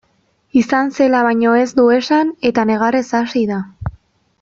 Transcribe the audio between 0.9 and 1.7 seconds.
zela baino ez